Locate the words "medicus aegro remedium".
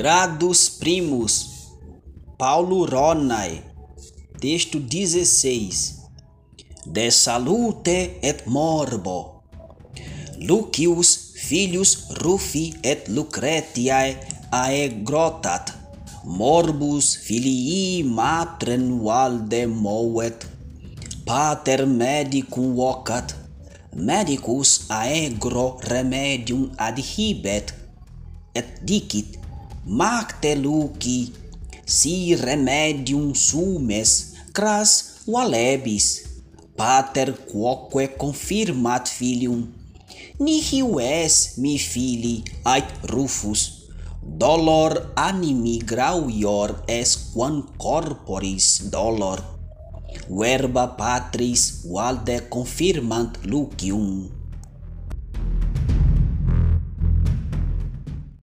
23.92-26.70